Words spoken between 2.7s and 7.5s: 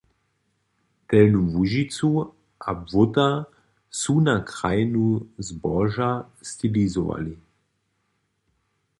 Błóta su na krajinu zboža stilizowali.